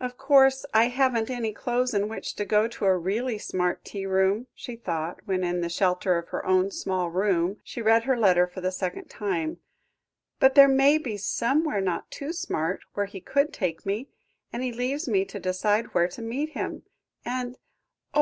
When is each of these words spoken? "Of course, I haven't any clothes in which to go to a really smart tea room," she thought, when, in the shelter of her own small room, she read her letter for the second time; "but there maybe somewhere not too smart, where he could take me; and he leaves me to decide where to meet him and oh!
"Of 0.00 0.16
course, 0.16 0.64
I 0.72 0.86
haven't 0.88 1.28
any 1.28 1.52
clothes 1.52 1.92
in 1.92 2.08
which 2.08 2.36
to 2.36 2.46
go 2.46 2.68
to 2.68 2.86
a 2.86 2.96
really 2.96 3.36
smart 3.36 3.84
tea 3.84 4.06
room," 4.06 4.46
she 4.54 4.76
thought, 4.76 5.20
when, 5.26 5.44
in 5.44 5.60
the 5.60 5.68
shelter 5.68 6.16
of 6.16 6.28
her 6.28 6.42
own 6.46 6.70
small 6.70 7.10
room, 7.10 7.58
she 7.62 7.82
read 7.82 8.04
her 8.04 8.16
letter 8.18 8.46
for 8.46 8.62
the 8.62 8.72
second 8.72 9.08
time; 9.10 9.58
"but 10.40 10.54
there 10.54 10.68
maybe 10.68 11.18
somewhere 11.18 11.82
not 11.82 12.10
too 12.10 12.32
smart, 12.32 12.80
where 12.94 13.04
he 13.04 13.20
could 13.20 13.52
take 13.52 13.84
me; 13.84 14.08
and 14.54 14.62
he 14.62 14.72
leaves 14.72 15.06
me 15.06 15.26
to 15.26 15.38
decide 15.38 15.92
where 15.92 16.08
to 16.08 16.22
meet 16.22 16.52
him 16.54 16.84
and 17.26 17.58
oh! 18.14 18.16